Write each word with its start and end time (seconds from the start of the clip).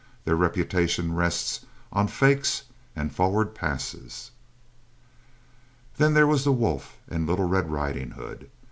Their 0.25 0.35
reputation 0.35 1.13
rests 1.13 1.67
on 1.93 2.07
fakes 2.07 2.63
and 2.95 3.13
forward 3.13 3.53
passes. 3.53 4.31
Then 5.97 6.15
there 6.15 6.25
was 6.25 6.43
the 6.43 6.51
wolf 6.51 6.97
and 7.07 7.27
Little 7.27 7.45
Red 7.47 7.69
Riding 7.71 8.09
Hood. 8.09 8.49